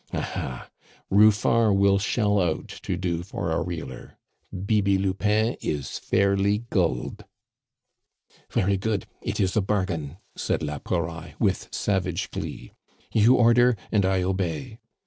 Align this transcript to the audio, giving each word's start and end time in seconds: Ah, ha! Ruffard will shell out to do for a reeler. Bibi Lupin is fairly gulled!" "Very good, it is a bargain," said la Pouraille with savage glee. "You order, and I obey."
Ah, 0.13 0.21
ha! 0.21 0.69
Ruffard 1.11 1.75
will 1.77 1.99
shell 1.99 2.41
out 2.41 2.67
to 2.69 2.97
do 2.97 3.21
for 3.21 3.51
a 3.51 3.61
reeler. 3.61 4.17
Bibi 4.51 4.97
Lupin 4.97 5.57
is 5.61 5.99
fairly 5.99 6.65
gulled!" 6.71 7.23
"Very 8.49 8.77
good, 8.77 9.05
it 9.21 9.39
is 9.39 9.55
a 9.55 9.61
bargain," 9.61 10.17
said 10.35 10.63
la 10.63 10.79
Pouraille 10.79 11.35
with 11.37 11.67
savage 11.71 12.31
glee. 12.31 12.73
"You 13.13 13.35
order, 13.35 13.77
and 13.91 14.03
I 14.03 14.23
obey." 14.23 14.79